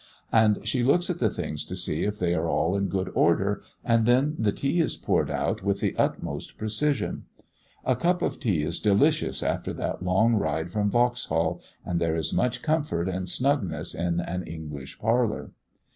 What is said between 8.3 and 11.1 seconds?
tea is delicious after that long ride from